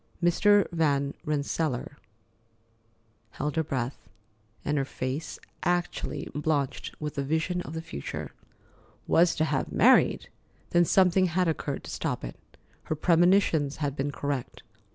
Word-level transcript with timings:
Mrs. 0.19 0.65
Van 0.71 1.13
Rensselaer 1.25 1.99
held 3.37 3.55
her 3.55 3.63
breath, 3.63 4.09
and 4.65 4.79
her 4.79 4.83
face 4.83 5.37
actually 5.61 6.27
blanched 6.33 6.99
with 6.99 7.13
the 7.13 7.23
vision 7.23 7.61
of 7.61 7.75
the 7.75 7.83
future. 7.83 8.31
"Was 9.05 9.35
to 9.35 9.45
have 9.45 9.71
married!" 9.71 10.29
Then 10.71 10.85
something 10.85 11.25
had 11.27 11.47
occurred 11.47 11.83
to 11.83 11.91
stop 11.91 12.23
it. 12.23 12.35
Her 12.85 12.95
premonitions 12.95 13.75
had 13.75 13.95
been 13.95 14.09
correct. 14.11 14.63